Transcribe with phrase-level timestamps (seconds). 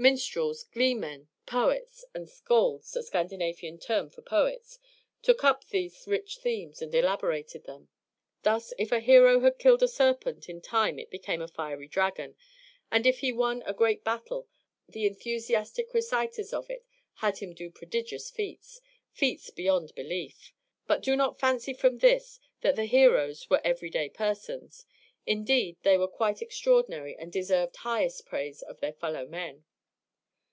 [0.00, 4.78] Minstrels, gleemen, poets, and skalds (a Scandinavian term for poets)
[5.22, 7.88] took up these rich themes and elaborated them.
[8.44, 12.36] Thus, if a hero had killed a serpent, in time it became a fiery dragon,
[12.92, 14.46] and if he won a great battle,
[14.88, 20.52] the enthusiastic reciters of it had him do prodigious feats feats beyond belief.
[20.86, 24.86] But do not fancy from this that the heroes were every day persons.
[25.26, 29.64] Indeed, they were quite extraordinary and deserved highest praise of their fellow men.